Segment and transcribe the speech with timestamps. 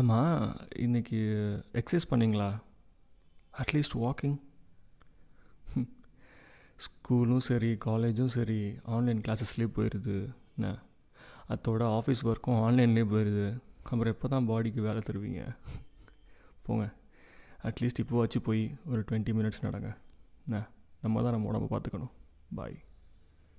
[0.00, 0.42] ஆமாம்
[0.84, 1.18] இன்றைக்கி
[1.78, 2.46] எக்ஸசைஸ் பண்ணிங்களா?
[3.60, 4.36] அட்லீஸ்ட் வாக்கிங்
[6.84, 8.58] ஸ்கூலும் சரி காலேஜும் சரி
[8.96, 10.14] ஆன்லைன் கிளாஸஸ்லேயே போயிடுது
[10.56, 10.70] என்ன?
[11.54, 13.46] அதோட ஆஃபீஸ் ஒர்க்கும் ஆன்லைன்லேயே போயிடுது
[13.82, 15.42] அப்புறம் எப்போ தான் பாடிக்கு வேலை தருவீங்க?
[16.62, 16.86] போங்க.
[17.62, 19.90] அட்லீஸ்ட் இப்போ வச்சு போய் ஒரு டுவெண்ட்டி மினிட்ஸ் நடங்க.
[20.46, 20.68] என்ன?
[21.00, 22.14] நம்ம தான் நம்ம உடம்பை பார்த்துக்கணும்.
[22.54, 22.78] பாய்